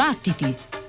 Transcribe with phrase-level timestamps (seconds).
[0.00, 0.79] Battiti!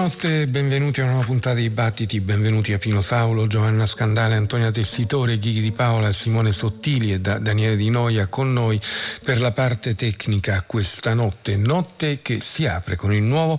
[0.00, 4.70] Buonanotte, benvenuti a una nuova puntata di Battiti, benvenuti a Pino Saulo, Giovanna Scandale, Antonia
[4.70, 8.80] Tessitore, Ghighi di Paola, Simone Sottili e da Daniele Di Noia con noi
[9.22, 13.58] per la parte tecnica questa notte, notte che si apre con il nuovo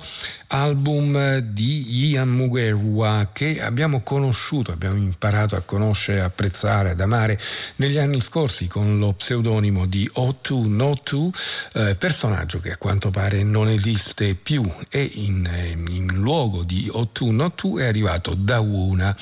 [0.51, 7.39] album di Ian Mugerwa che abbiamo conosciuto, abbiamo imparato a conoscere, apprezzare, ad amare
[7.77, 11.29] negli anni scorsi con lo pseudonimo di O2 No 2,
[11.73, 14.61] eh, personaggio che a quanto pare non esiste più.
[14.89, 15.49] E in,
[15.89, 19.15] in luogo di O2 No 2 è arrivato Dawuna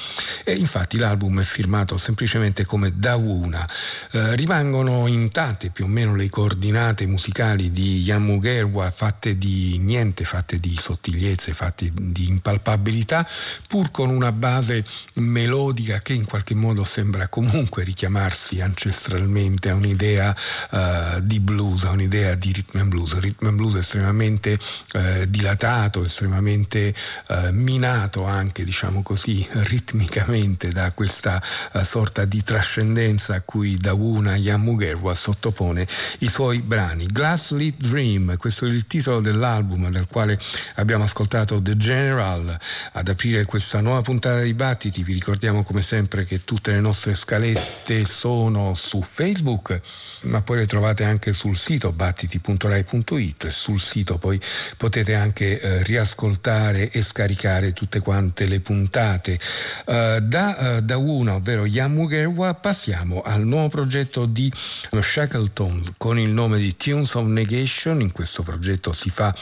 [0.44, 3.70] e infatti l'album è firmato semplicemente come Dawuna.
[4.12, 10.24] Eh, rimangono intatte più o meno le coordinate musicali di Ian Mugerwa fatte di niente,
[10.24, 13.28] fatte di sottigliezza sottigliezze, fatti di impalpabilità,
[13.68, 14.84] pur con una base
[15.16, 20.36] melodica che in qualche modo sembra comunque richiamarsi ancestralmente a un'idea
[20.72, 24.58] uh, di blues, a un'idea di rhythm and blues, rhythm and blues estremamente
[24.94, 26.94] uh, dilatato, estremamente
[27.28, 31.42] uh, minato anche, diciamo così, ritmicamente da questa
[31.84, 35.86] sorta di trascendenza a cui Dawuna Yamugerwa sottopone
[36.20, 37.06] i suoi brani.
[37.08, 40.40] Glass Lit Dream, questo è il titolo dell'album dal quale
[40.76, 42.58] abbiamo ascoltato The General
[42.92, 45.04] ad aprire questa nuova puntata di Battiti.
[45.04, 49.82] Vi ricordiamo come sempre che tutte le nostre scalette sono su Facebook,
[50.24, 53.48] ma poi le trovate anche sul sito battiti.rai.it.
[53.48, 54.40] Sul sito poi
[54.78, 59.40] potete anche eh, riascoltare e scaricare tutte quante le puntate.
[59.86, 66.30] Uh, da, uh, da una, ovvero Yamugerwa, passiamo al nuovo progetto di Shackleton con il
[66.30, 68.00] nome di Tunes of Negation.
[68.02, 69.34] In questo progetto si fa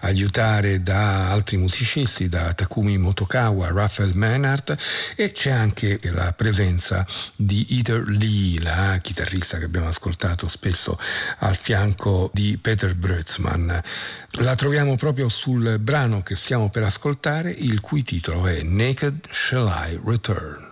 [0.00, 4.76] aiutare da altri musicisti, da Takumi Motokawa, Raphael Manhart
[5.16, 7.06] e c'è anche la presenza
[7.36, 10.98] di Ether Lee, la chitarrista che abbiamo ascoltato spesso
[11.38, 13.70] al fianco di Peter Brötzmann.
[14.38, 19.68] La troviamo proprio sul brano che stiamo per ascoltare, il cui titolo è Naked Shall
[19.68, 20.71] I Return.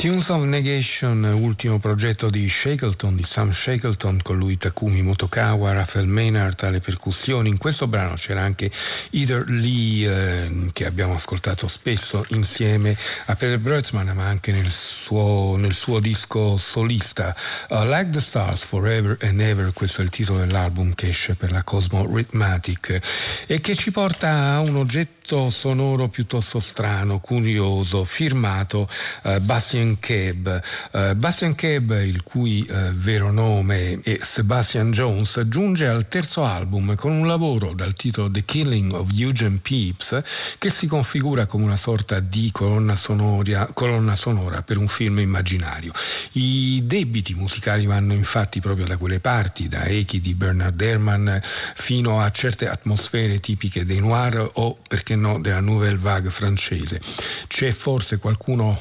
[0.00, 6.06] Tunes of Negation, ultimo progetto di Shackleton, di Sam Shackleton, con lui Takumi Motokawa, Raphael
[6.06, 7.50] Maynard alle percussioni.
[7.50, 8.70] In questo brano c'era anche
[9.10, 12.96] Either Lee, eh, che abbiamo ascoltato spesso insieme
[13.26, 17.36] a Peter Breutzmann, ma anche nel suo, nel suo disco solista.
[17.68, 21.50] Uh, like the Stars Forever and Ever, questo è il titolo dell'album che esce per
[21.50, 23.00] la Cosmo Rhythmatic
[23.46, 28.88] e che ci porta a un oggetto sonoro piuttosto strano, curioso, firmato
[29.24, 30.60] uh, Bastien Keb.
[30.92, 36.94] Uh, Bastian Keb, il cui uh, vero nome è Sebastian Jones, giunge al terzo album
[36.94, 40.22] con un lavoro dal titolo The Killing of Eugene Pepys
[40.58, 45.92] che si configura come una sorta di colonna, sonoria, colonna sonora per un film immaginario.
[46.32, 51.28] I debiti musicali vanno infatti proprio da quelle parti, da echi di Bernard Herrmann
[51.74, 57.00] fino a certe atmosfere tipiche dei noir o perché no della nouvelle vague francese.
[57.46, 58.78] C'è forse qualcuno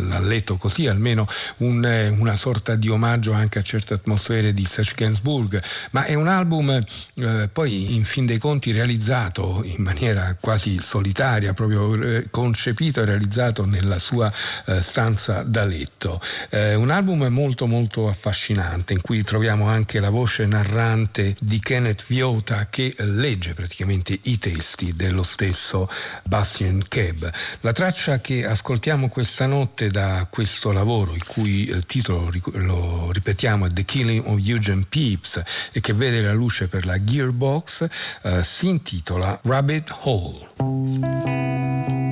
[0.00, 1.26] l'ha letto così, almeno
[1.58, 6.14] un, eh, una sorta di omaggio anche a certe atmosfere di Serge Gainsbourg, ma è
[6.14, 12.26] un album eh, poi in fin dei conti realizzato in maniera quasi solitaria, proprio eh,
[12.30, 14.32] concepito e realizzato nella sua
[14.66, 16.20] eh, stanza da letto.
[16.48, 22.04] Eh, un album molto molto affascinante in cui troviamo anche la voce narrante di Kenneth
[22.06, 25.88] Viota che legge praticamente i testi dello stesso
[26.24, 27.30] Bastien Keb.
[27.60, 33.66] La traccia che ascoltiamo questa notte da questo lavoro, il cui eh, titolo lo ripetiamo
[33.66, 37.88] è The Killing of Eugene Pepys e che vede la luce per la Gearbox,
[38.22, 42.08] eh, si intitola Rabbit Hole.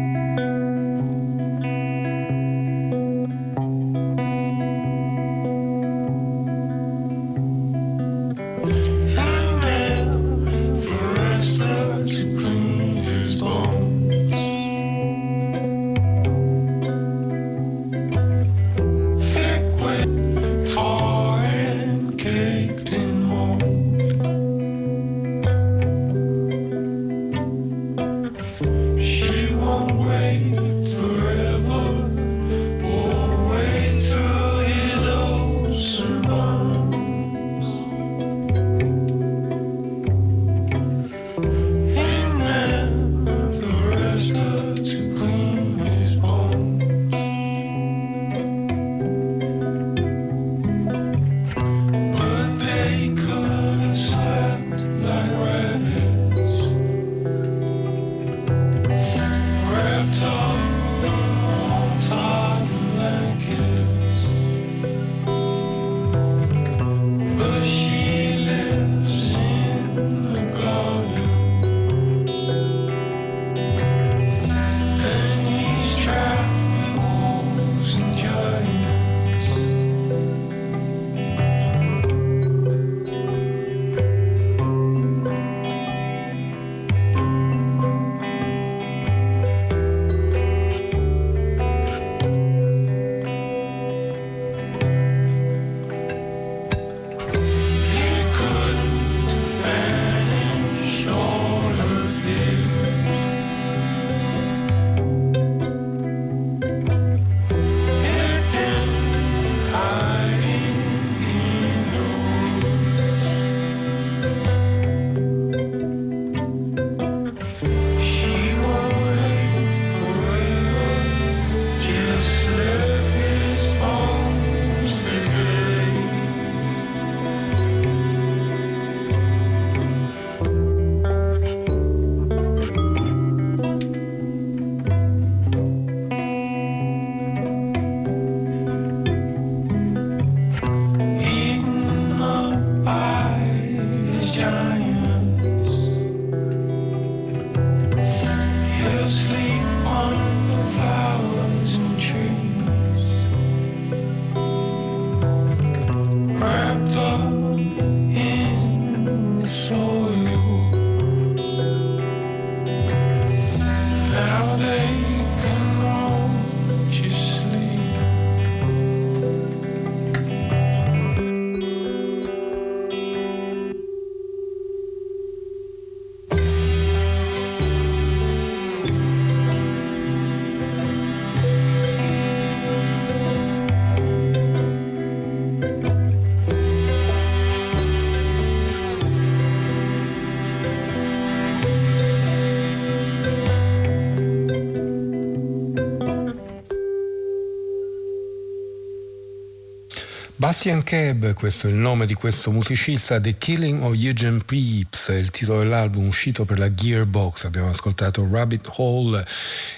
[200.49, 205.31] Bastian Keb, questo è il nome di questo musicista, The Killing of Eugene Peeps, il
[205.31, 209.23] titolo dell'album uscito per la Gearbox, abbiamo ascoltato Rabbit Hole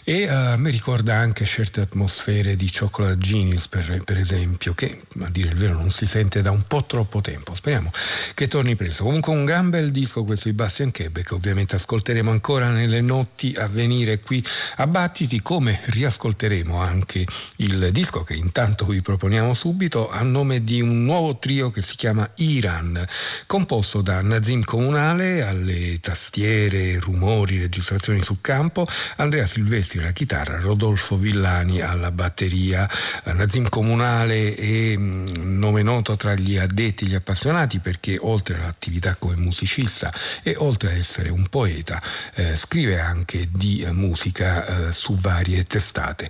[0.05, 5.29] e uh, mi ricorda anche certe atmosfere di Chocolate Genius per, per, esempio, che a
[5.31, 7.91] dire il vero non si sente da un po' troppo tempo, speriamo
[8.35, 9.05] che torni presto.
[9.05, 13.55] Comunque un gran bel disco questo di Bastian Keb che ovviamente ascolteremo ancora nelle notti
[13.57, 14.45] a venire qui
[14.77, 20.81] a Battiti, come riascolteremo anche il disco che intanto vi proponiamo subito a nome di
[20.81, 23.05] un nuovo trio che si chiama Iran,
[23.47, 28.87] composto da Nazim Comunale alle tastiere, rumori, registrazioni sul campo,
[29.17, 32.89] Andrea Silvestri alla chitarra, Rodolfo Villani alla batteria.
[33.25, 39.37] Nazim Comunale è mm, nome noto tra gli addetti, gli appassionati perché oltre all'attività come
[39.37, 42.01] musicista e oltre a essere un poeta
[42.35, 46.29] eh, scrive anche di eh, musica eh, su varie testate.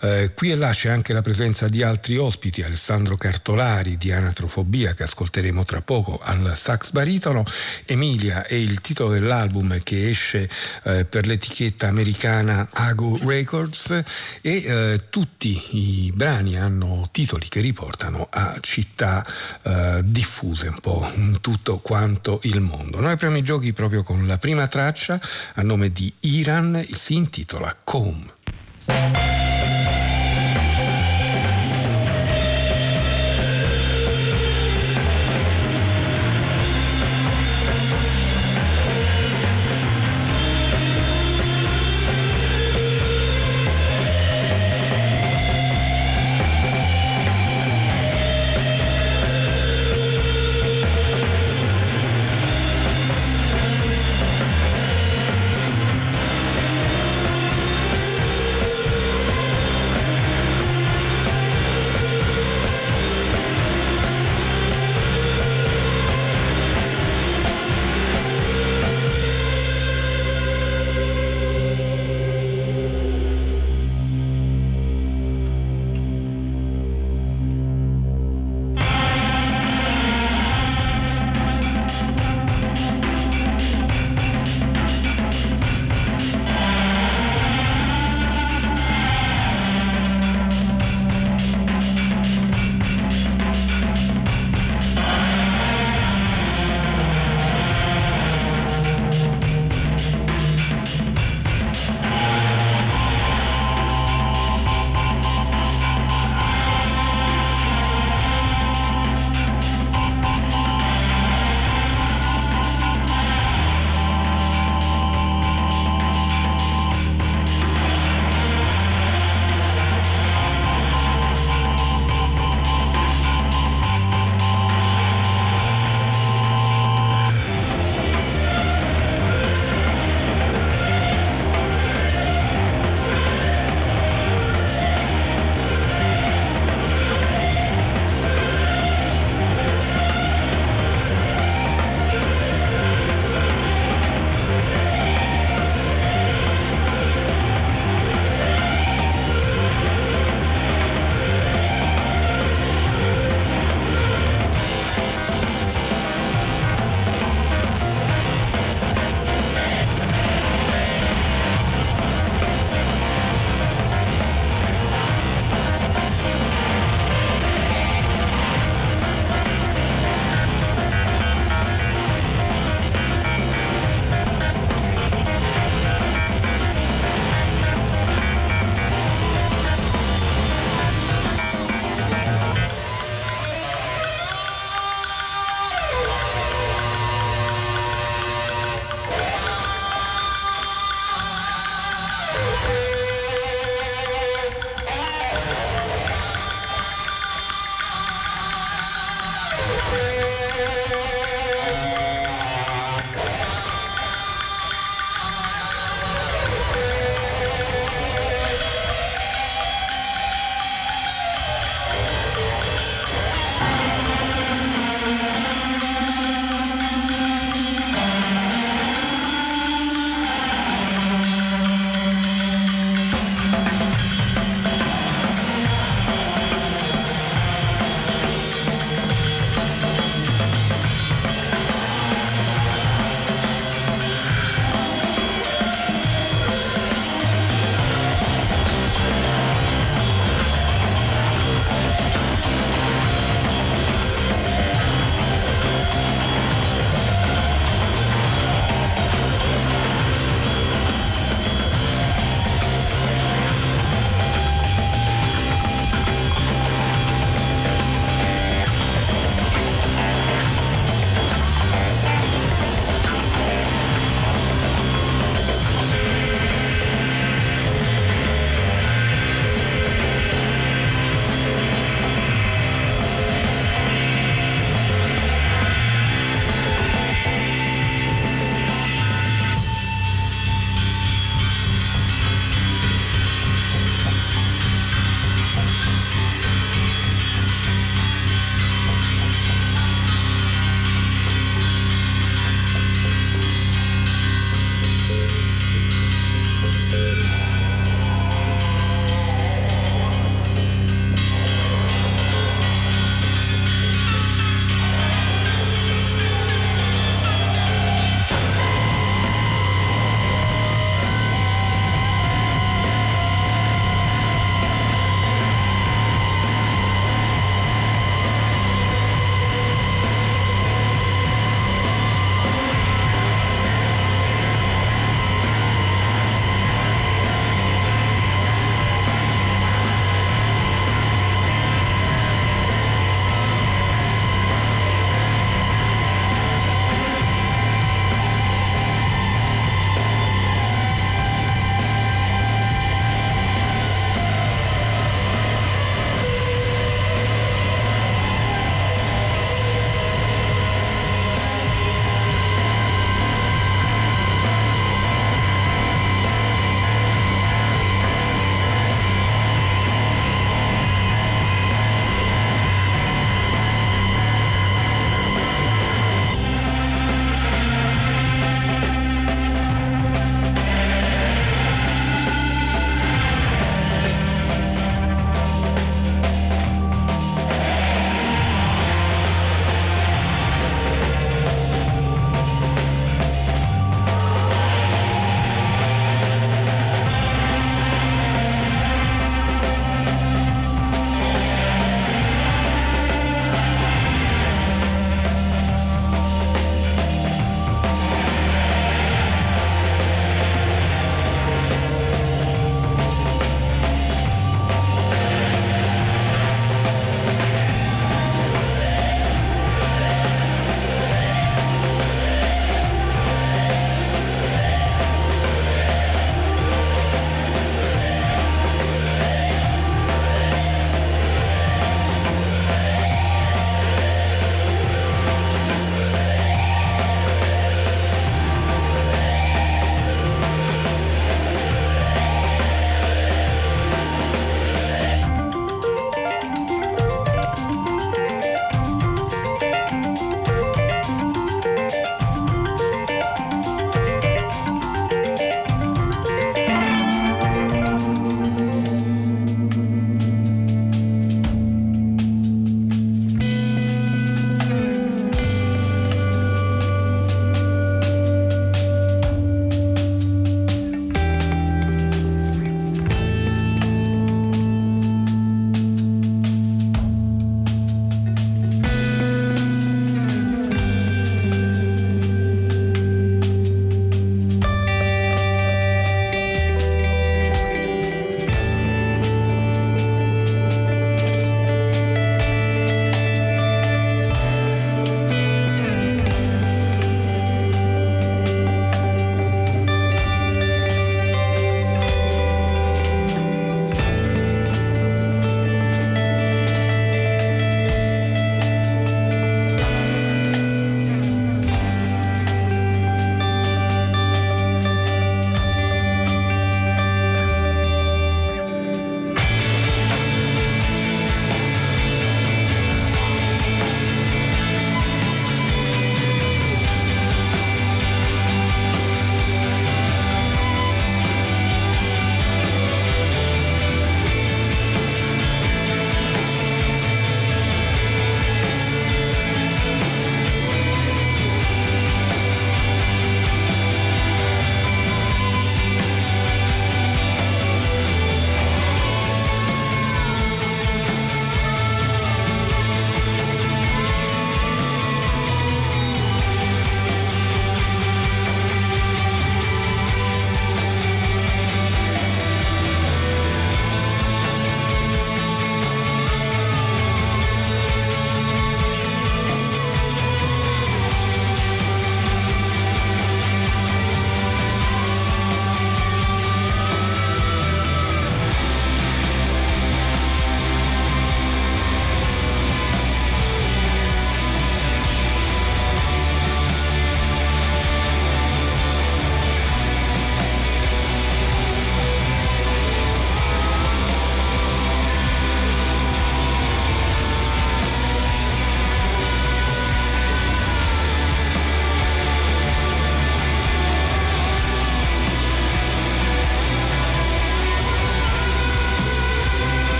[0.00, 3.16] Eh, qui e là c'è anche la presenza di altri ospiti, Alessandro
[3.48, 7.44] particolari di anatrofobia che ascolteremo tra poco al sax baritono.
[7.86, 10.48] Emilia è il titolo dell'album che esce
[10.84, 12.68] eh, per l'etichetta americana
[12.98, 14.02] Ago Records e
[14.42, 19.24] eh, tutti i brani hanno titoli che riportano a città
[19.62, 22.98] eh, diffuse un po' in tutto quanto il mondo.
[22.98, 25.20] Noi apriamo i giochi proprio con la prima traccia
[25.54, 28.32] a nome di Iran, si intitola Comb.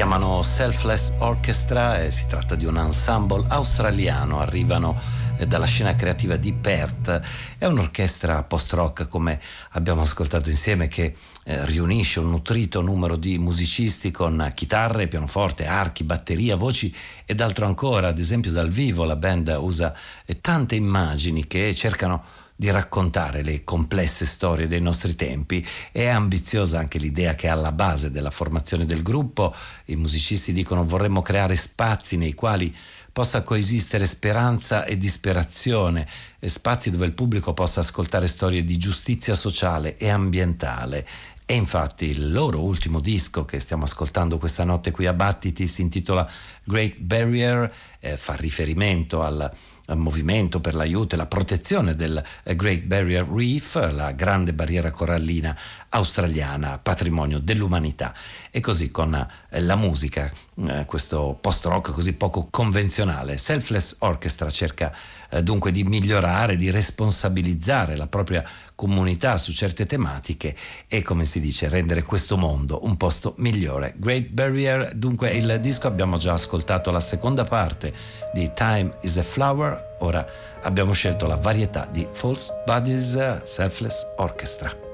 [0.00, 4.98] Chiamano Selfless Orchestra e si tratta di un ensemble australiano, arrivano
[5.36, 7.20] eh, dalla scena creativa di Perth.
[7.58, 9.38] È un'orchestra post-rock come
[9.72, 16.02] abbiamo ascoltato insieme che eh, riunisce un nutrito numero di musicisti con chitarre, pianoforte, archi,
[16.02, 16.96] batteria, voci
[17.26, 18.08] ed altro ancora.
[18.08, 19.94] Ad esempio dal vivo la band usa
[20.24, 22.24] eh, tante immagini che cercano
[22.60, 25.66] di raccontare le complesse storie dei nostri tempi.
[25.90, 29.54] È ambiziosa anche l'idea che è alla base della formazione del gruppo.
[29.86, 32.76] I musicisti dicono vorremmo creare spazi nei quali
[33.10, 36.06] possa coesistere speranza e disperazione,
[36.38, 41.08] spazi dove il pubblico possa ascoltare storie di giustizia sociale e ambientale.
[41.46, 45.80] E infatti il loro ultimo disco che stiamo ascoltando questa notte qui a Battiti si
[45.80, 46.30] intitola
[46.62, 49.50] Great Barrier, eh, fa riferimento al
[49.98, 55.56] movimento per l'aiuto e la protezione del Great Barrier Reef, la grande barriera corallina
[55.88, 58.14] australiana, patrimonio dell'umanità.
[58.50, 64.92] E così con eh, la musica, eh, questo post-rock così poco convenzionale, Selfless Orchestra cerca
[65.30, 70.56] eh, dunque di migliorare, di responsabilizzare la propria comunità su certe tematiche
[70.88, 73.94] e come si dice rendere questo mondo un posto migliore.
[73.96, 77.92] Great Barrier, dunque il disco abbiamo già ascoltato la seconda parte
[78.32, 80.26] di Time is a Flower, ora
[80.62, 84.88] abbiamo scelto la varietà di False Bodies Selfless Orchestra.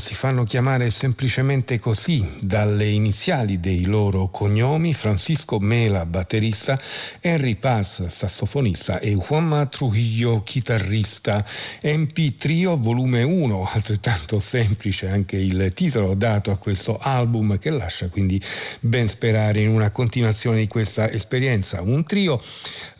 [0.00, 6.80] Si fanno chiamare semplicemente così dalle iniziali dei loro cognomi, Francisco Mela, batterista,
[7.20, 11.44] Henry Paz, sassofonista e Juanma Trujillo, chitarrista.
[11.82, 18.08] MP Trio volume 1, altrettanto semplice anche il titolo dato a questo album che lascia
[18.08, 18.40] quindi
[18.80, 21.82] ben sperare in una continuazione di questa esperienza.
[21.82, 22.40] Un trio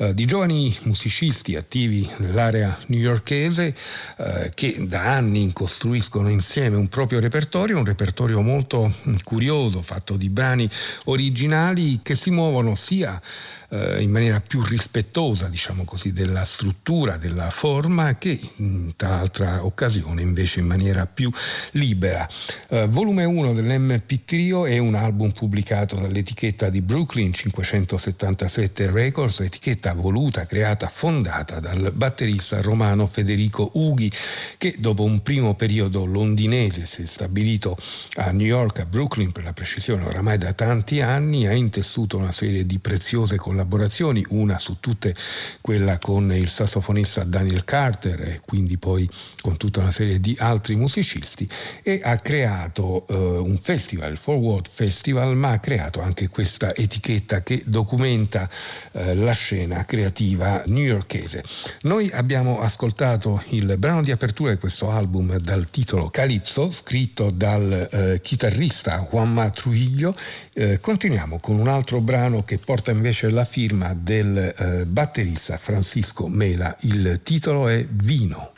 [0.00, 3.74] eh, di giovani musicisti attivi nell'area newyorkese
[4.16, 8.90] eh, che da anni costruiscono insieme un proprio repertorio, un repertorio molto
[9.24, 10.68] curioso, fatto di brani
[11.04, 13.20] originali che si muovono sia
[13.68, 20.22] eh, in maniera più rispettosa, diciamo così, della struttura, della forma, che in l'altra occasione
[20.22, 21.30] invece in maniera più
[21.72, 22.26] libera.
[22.68, 29.89] Eh, volume 1 dell'MP Trio è un album pubblicato dall'etichetta di Brooklyn 577 Records, etichetta
[29.94, 34.10] voluta, creata, fondata dal batterista romano Federico Ughi,
[34.58, 37.76] che dopo un primo periodo londinese, si è stabilito
[38.14, 42.32] a New York, a Brooklyn per la precisione oramai da tanti anni, ha intessuto una
[42.32, 45.14] serie di preziose collaborazioni, una su tutte
[45.60, 49.08] quella con il sassofonista Daniel Carter e quindi poi
[49.40, 51.48] con tutta una serie di altri musicisti
[51.82, 57.42] e ha creato eh, un festival, il Forward Festival, ma ha creato anche questa etichetta
[57.42, 58.48] che documenta
[58.92, 61.42] eh, la scena creativa newyorkese.
[61.82, 67.88] Noi abbiamo ascoltato il brano di apertura di questo album dal titolo Calypso, scritto dal
[67.90, 70.14] eh, chitarrista Juanma Trujillo.
[70.52, 76.28] Eh, continuiamo con un altro brano che porta invece la firma del eh, batterista Francisco
[76.28, 76.76] Mela.
[76.80, 78.52] Il titolo è Vino.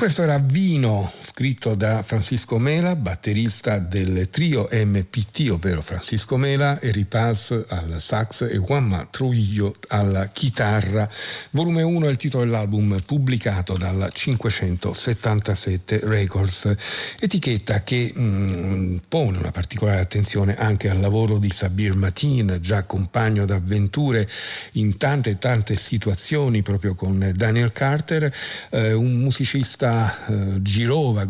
[0.00, 6.90] Questo era Vino, scritto da Francisco Mela, batterista del trio MPT, ovvero Francisco Mela, e
[6.90, 11.08] Ripaz al sax e Juanma Trujillo alla chitarra.
[11.52, 16.74] Volume 1 è il titolo dell'album pubblicato dalla 577 Records,
[17.18, 22.82] etichetta che mh, mm, pone una particolare attenzione anche al lavoro di Sabir Matin, già
[22.82, 24.28] compagno d'avventure
[24.72, 28.30] in tante tante situazioni proprio con Daniel Carter,
[28.68, 30.60] eh, un musicista eh,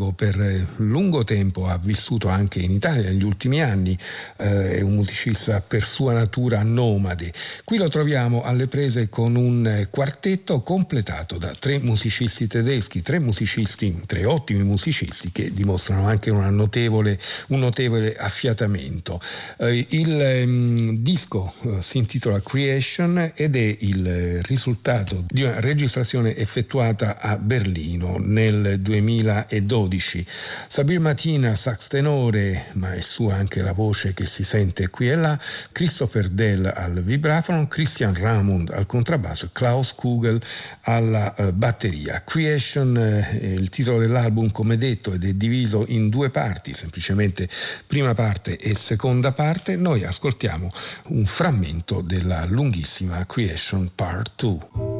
[0.00, 3.96] girovago per lungo tempo, ha vissuto anche in Italia negli ultimi anni,
[4.38, 7.32] eh, è un musicista per sua natura nomade.
[7.64, 14.02] Qui lo troviamo alle prese con un quartetto completato da tre musicisti tedeschi, tre musicisti,
[14.06, 19.20] tre ottimi musicisti che dimostrano anche notevole, un notevole affiatamento.
[19.58, 26.34] Eh, il ehm, disco eh, si intitola Creation ed è il risultato di una registrazione
[26.36, 29.89] effettuata a Berlino nel 2012.
[29.98, 35.14] Sabir Matina, sax tenore, ma è sua anche la voce che si sente qui e
[35.14, 35.38] là,
[35.72, 40.40] Christopher Dell al vibrafono, Christian Ramond al contrabbasso e Klaus Kugel
[40.82, 42.22] alla uh, batteria.
[42.24, 47.48] Creation eh, il titolo dell'album come detto ed è diviso in due parti, semplicemente
[47.86, 49.76] prima parte e seconda parte.
[49.76, 50.70] Noi ascoltiamo
[51.08, 54.99] un frammento della lunghissima Creation Part 2.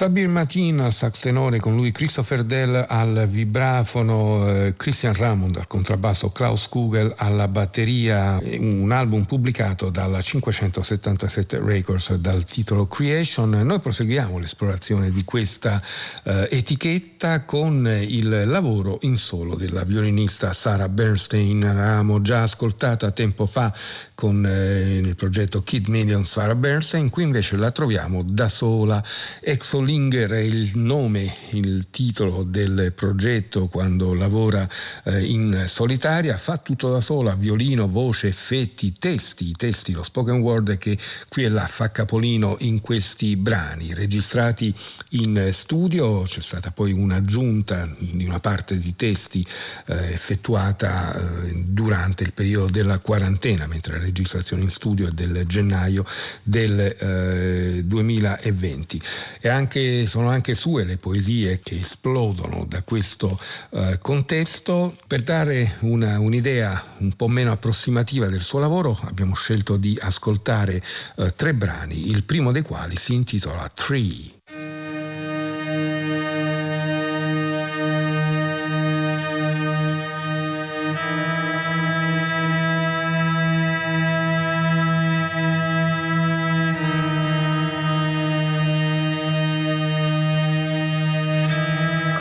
[0.00, 5.66] Sabir Matin al sax tenore, con lui Christopher Dell al vibrafono, eh, Christian Ramond al
[5.66, 13.50] contrabbasso, Klaus Kugel alla batteria, un album pubblicato dalla 577 Records dal titolo Creation.
[13.50, 15.82] Noi proseguiamo l'esplorazione di questa
[16.22, 21.60] eh, etichetta con il lavoro in solo della violinista Sarah Bernstein.
[21.60, 23.70] L'avevamo già ascoltata tempo fa
[24.14, 29.04] con eh, nel progetto Kid Million Sarah Bernstein, qui invece la troviamo da sola.
[29.40, 34.68] Exoli Linger è il nome, il titolo del progetto quando lavora
[35.02, 40.78] eh, in solitaria, fa tutto da sola, violino, voce, effetti, testi, testi, lo spoken word
[40.78, 40.96] che
[41.28, 44.72] qui e là fa capolino in questi brani registrati
[45.10, 49.44] in studio, c'è stata poi un'aggiunta di una parte di testi
[49.86, 55.42] eh, effettuata eh, durante il periodo della quarantena, mentre la registrazione in studio è del
[55.48, 56.04] gennaio
[56.44, 58.96] del 2020.
[58.96, 59.00] Eh,
[59.40, 63.38] e anche anche, sono anche sue le poesie che esplodono da questo
[63.70, 64.96] eh, contesto.
[65.06, 70.82] Per dare una, un'idea un po' meno approssimativa del suo lavoro abbiamo scelto di ascoltare
[71.16, 74.39] eh, tre brani, il primo dei quali si intitola Tree.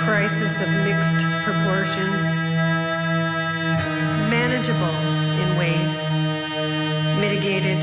[0.10, 2.24] crisis of mixed proportions,
[4.34, 4.98] manageable
[5.38, 5.96] in ways,
[7.22, 7.78] mitigated,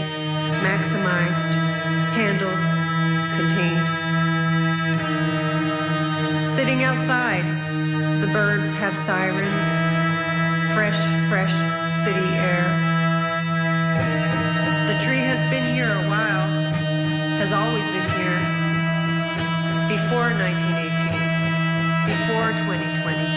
[0.59, 1.55] maximized,
[2.19, 2.61] handled,
[3.39, 3.87] contained.
[6.57, 7.47] Sitting outside,
[8.21, 9.69] the birds have sirens,
[10.75, 10.99] fresh,
[11.29, 11.55] fresh
[12.05, 12.67] city air.
[14.89, 16.49] The tree has been here a while,
[17.39, 18.41] has always been here,
[19.89, 20.76] before 19.
[22.07, 23.36] Di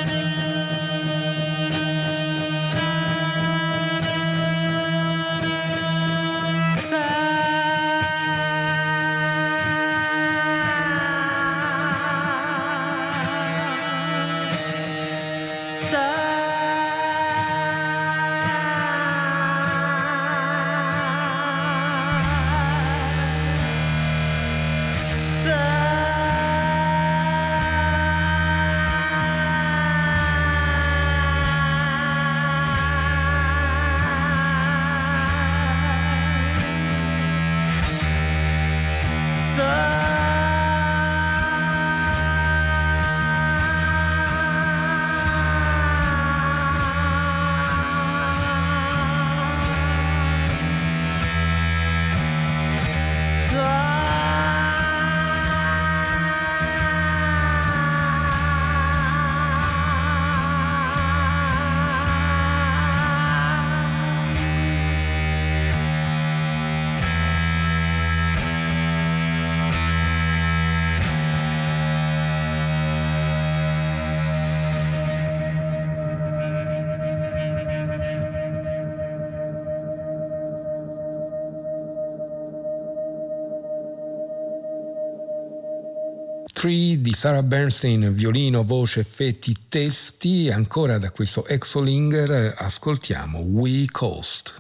[87.20, 90.50] Sarah Bernstein, violino, voce, effetti, testi.
[90.50, 94.59] Ancora da questo Exolinger ascoltiamo We Coast.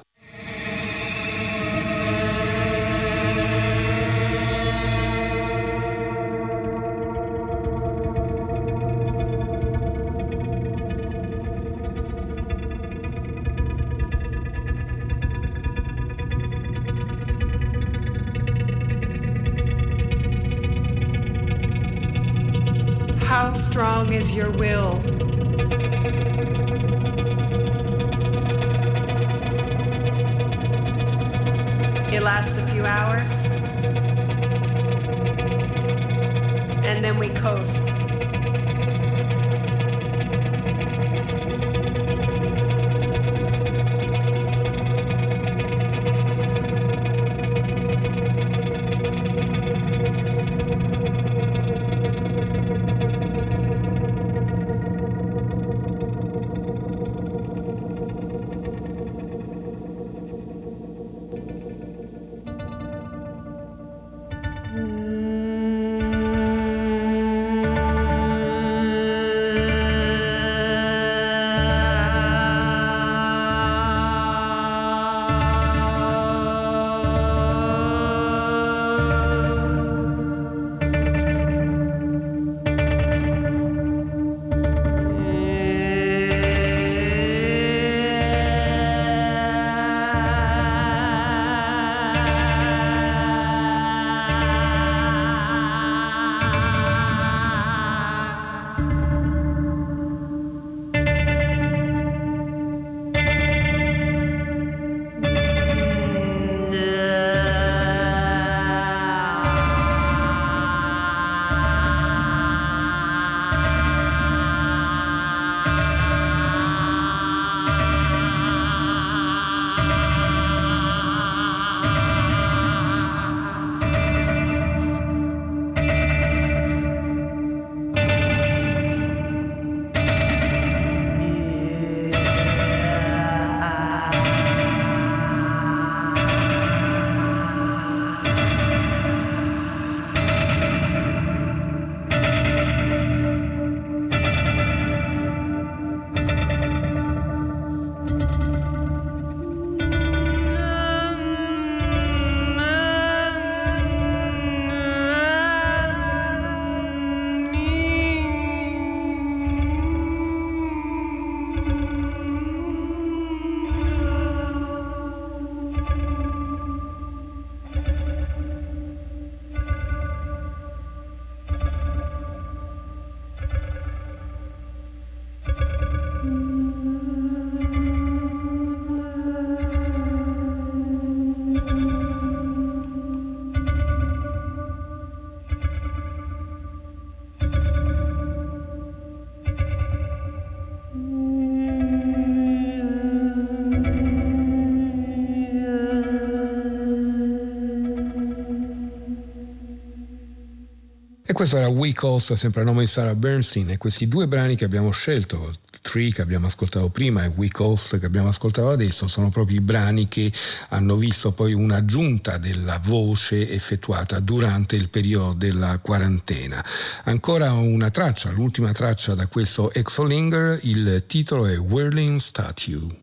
[201.39, 204.65] Questo era We Coast, sempre a nome di Sarah Bernstein, e questi due brani che
[204.65, 209.29] abbiamo scelto, Tree che abbiamo ascoltato prima e We Coast che abbiamo ascoltato adesso, sono
[209.29, 210.33] proprio i brani che
[210.67, 216.61] hanno visto poi un'aggiunta della voce effettuata durante il periodo della quarantena.
[217.05, 222.99] Ancora una traccia, l'ultima traccia da questo Exolinger, il titolo è Whirling Statue.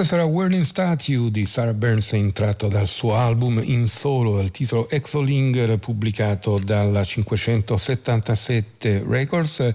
[0.00, 4.88] Questo era Whirling Statue di Sarah Bernstein tratto dal suo album In Solo dal titolo
[4.88, 9.74] Exolinger pubblicato dalla 577 Records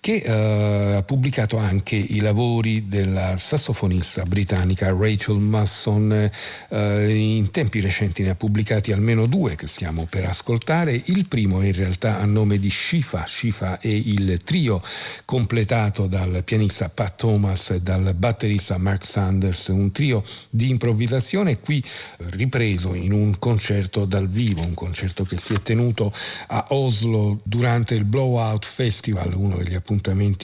[0.00, 6.30] che eh, ha pubblicato anche i lavori della sassofonista britannica Rachel Masson.
[6.70, 11.00] Eh, in tempi recenti ne ha pubblicati almeno due che stiamo per ascoltare.
[11.04, 13.26] Il primo è in realtà a nome di Shifa.
[13.26, 14.80] Shifa è il trio
[15.26, 21.82] completato dal pianista Pat Thomas e dal batterista Mark Sanders un trio di improvvisazione qui
[22.30, 26.10] ripreso in un concerto dal vivo, un concerto che si è tenuto
[26.46, 29.88] a Oslo durante il Blowout Festival, uno degli appuntamenti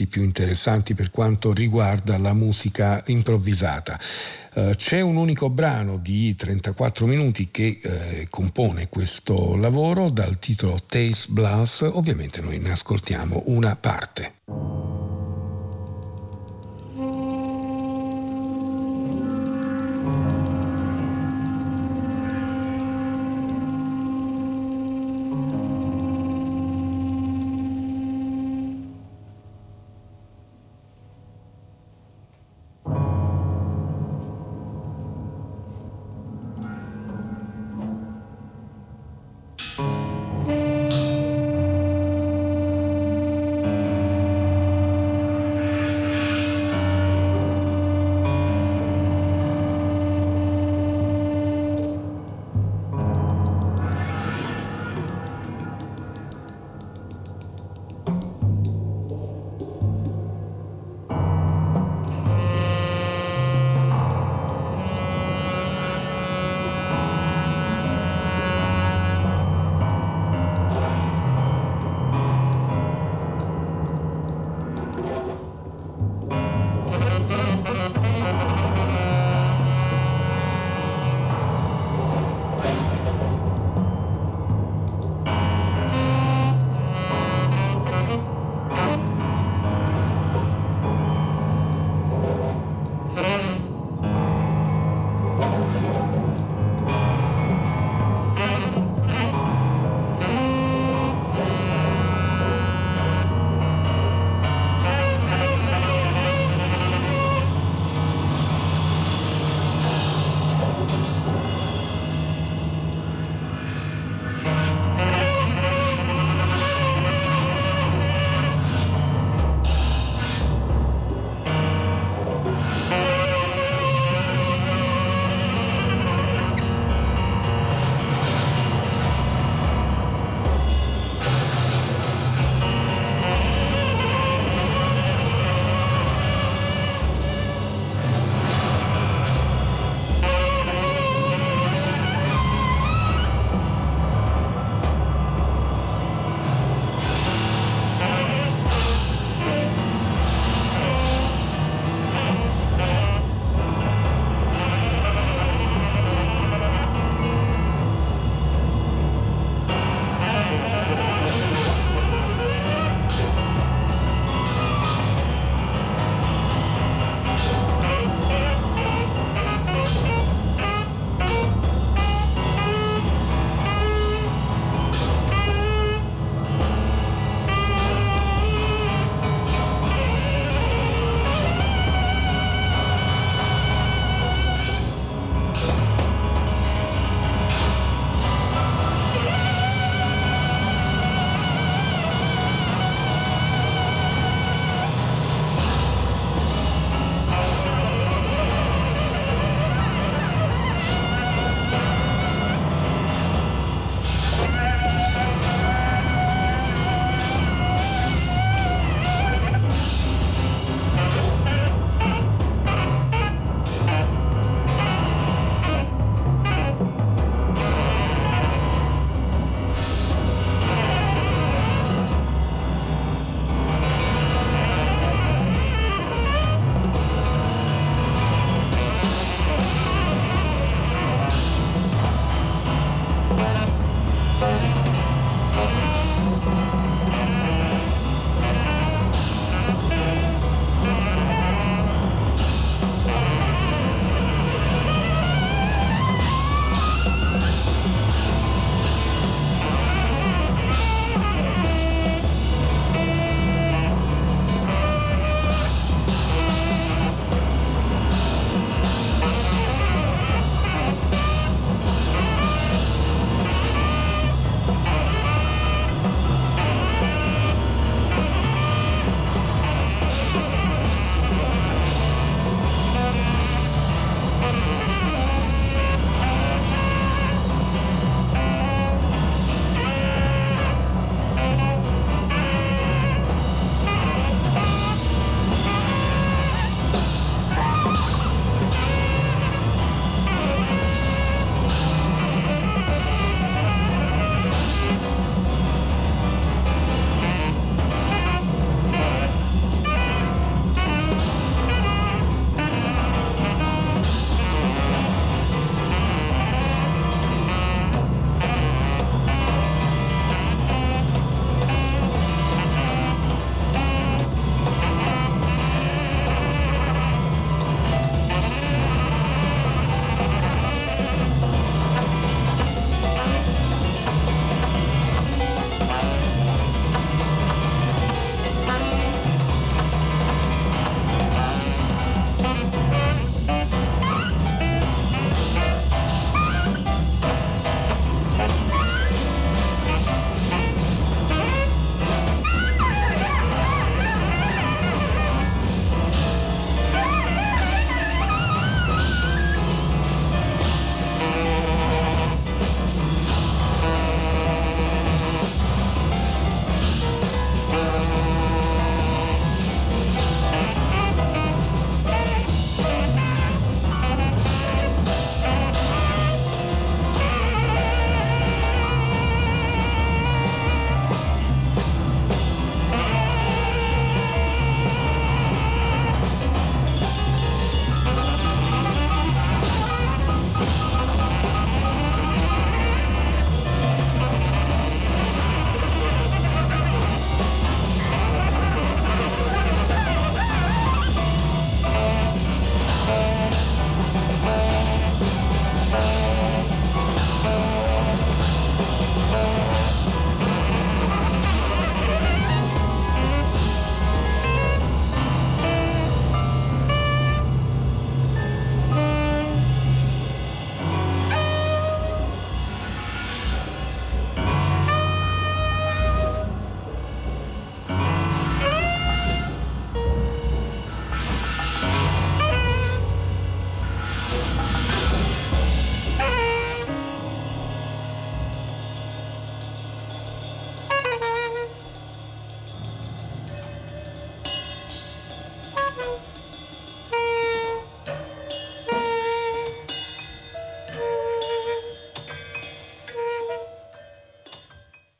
[0.08, 3.98] più interessanti per quanto riguarda la musica improvvisata.
[4.54, 7.90] Uh, c'è un unico brano di 34 minuti che uh,
[8.30, 14.34] compone questo lavoro dal titolo Taste Blast, ovviamente noi ne ascoltiamo una parte.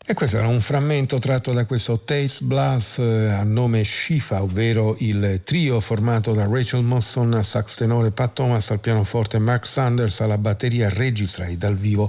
[0.08, 4.94] E questo era un frammento tratto da questo Taste Blast eh, a nome Shifa, ovvero
[5.00, 10.38] il trio formato da Rachel Mosson, sax tenore Pat Thomas al pianoforte Mark Sanders alla
[10.38, 12.08] batteria registrati dal vivo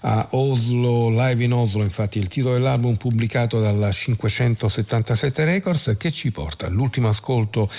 [0.00, 6.32] a Oslo, live in Oslo, infatti il titolo dell'album pubblicato dalla 577 Records che ci
[6.32, 7.70] porta all'ultimo ascolto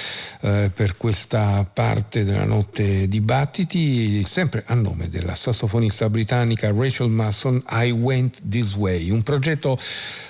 [0.43, 7.61] eh, per questa parte della notte dibattiti, sempre a nome della sassofonista britannica Rachel Masson,
[7.69, 9.77] I Went This Way, un progetto progetto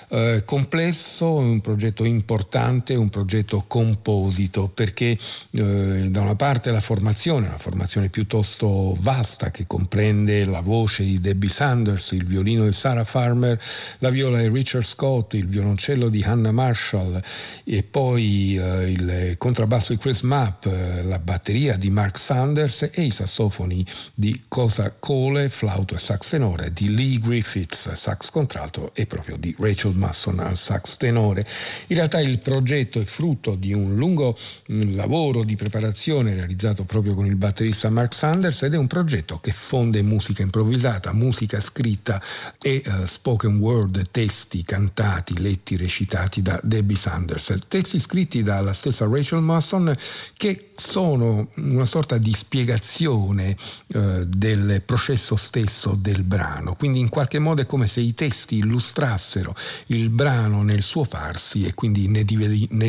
[0.10, 5.18] eh, complesso, un progetto importante, un progetto composito, perché
[5.52, 11.20] eh, da una parte la formazione, una formazione piuttosto vasta che comprende la voce di
[11.20, 13.60] Debbie Sanders, il violino di Sarah Farmer,
[14.00, 17.20] la viola di Richard Scott, il violoncello di Hannah Marshall
[17.66, 23.02] e poi eh, il contrabbasso di Chris Mapp, eh, la batteria di Mark Sanders e
[23.02, 29.06] i sassofoni di Cosa Cole, flauto e sax tenore, di Lee Griffiths, sax contralto e
[29.18, 31.46] proprio di Rachel Masson al sax tenore.
[31.88, 34.38] In realtà il progetto è frutto di un lungo
[34.72, 39.40] mm, lavoro di preparazione realizzato proprio con il batterista Mark Sanders ed è un progetto
[39.40, 42.22] che fonde musica improvvisata, musica scritta
[42.62, 47.56] e uh, spoken word, testi cantati, letti, recitati da Debbie Sanders.
[47.68, 49.96] Testi scritti dalla stessa Rachel Masson
[50.36, 53.56] che sono una sorta di spiegazione
[53.96, 58.64] uh, del processo stesso del brano, quindi in qualche modo è come se i testi
[59.08, 59.56] illustrassero
[59.88, 62.24] il brano nel suo farsi e quindi ne,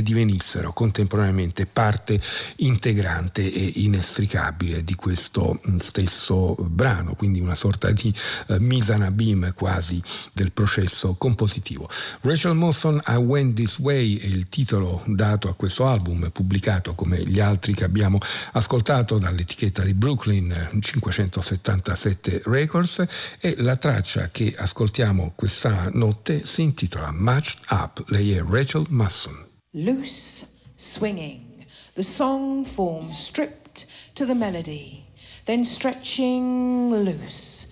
[0.03, 2.21] divenissero contemporaneamente parte
[2.57, 8.13] integrante e inestricabile di questo mm, stesso brano, quindi una sorta di
[8.49, 11.89] uh, misanabim quasi del processo compositivo.
[12.23, 17.23] Rachel Mawson I Went This Way è il titolo dato a questo album, pubblicato come
[17.23, 18.19] gli altri che abbiamo
[18.53, 23.05] ascoltato dall'etichetta di Brooklyn 577 Records
[23.39, 26.08] e la traccia che ascoltiamo questa notte
[26.45, 29.47] si intitola Matched Up, lei è Rachel Masson.
[29.73, 35.05] Loose swinging, the song form stripped to the melody,
[35.45, 37.67] then stretching loose.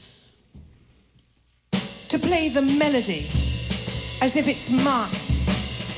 [2.09, 3.29] To play the melody
[4.21, 5.07] as if it's my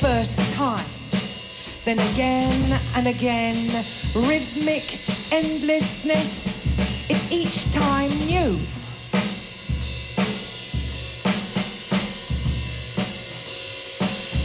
[0.00, 0.86] first time.
[1.84, 3.84] Then again and again,
[4.14, 4.98] rhythmic
[5.32, 6.76] endlessness,
[7.08, 8.58] it's each time new.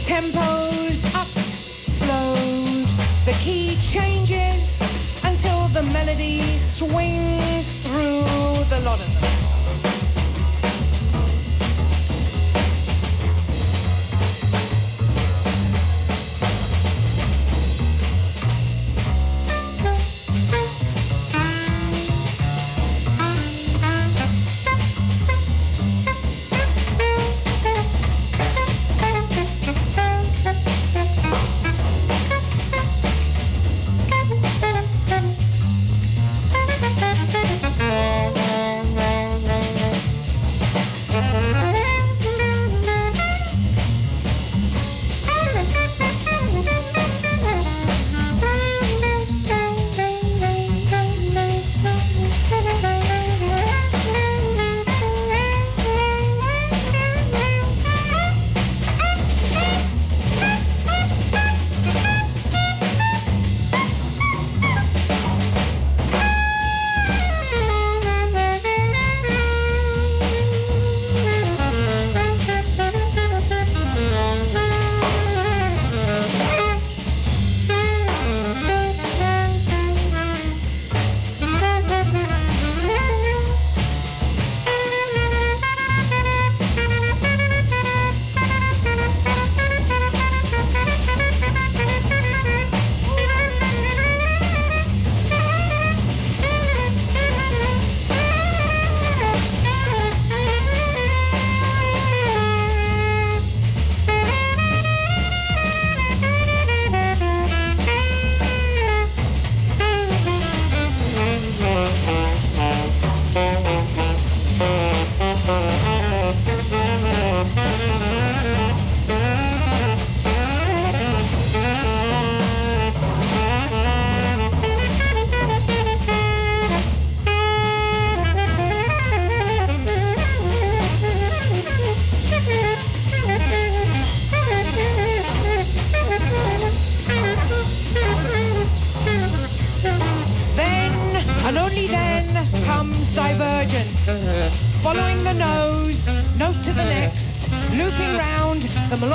[0.04, 2.88] Tempos upped, slowed,
[3.24, 4.78] the key changes
[5.24, 8.22] until the melody swings through
[8.68, 9.53] the lot of them.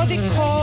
[0.10, 0.59] The call.